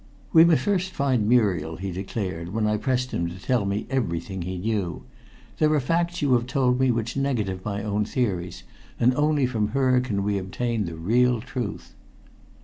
"We 0.33 0.43
must 0.43 0.63
first 0.63 0.93
find 0.93 1.29
Muriel," 1.29 1.75
he 1.75 1.91
declared, 1.91 2.51
when 2.55 2.65
I 2.65 2.77
pressed 2.77 3.11
him 3.11 3.29
to 3.29 3.37
tell 3.39 3.65
me 3.67 3.85
everything 3.87 4.41
he 4.41 4.57
knew. 4.57 5.03
"There 5.59 5.71
are 5.73 5.79
facts 5.79 6.23
you 6.23 6.33
have 6.33 6.47
told 6.47 6.79
me 6.79 6.89
which 6.89 7.15
negative 7.15 7.63
my 7.63 7.83
own 7.83 8.05
theories, 8.05 8.63
and 8.99 9.13
only 9.13 9.45
from 9.45 9.67
her 9.77 10.01
can 10.01 10.23
we 10.23 10.39
obtain 10.39 10.85
the 10.85 10.95
real 10.95 11.39
truth." 11.39 11.93